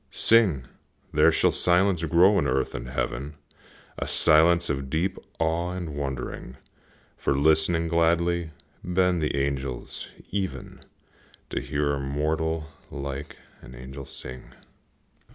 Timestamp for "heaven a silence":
2.87-4.67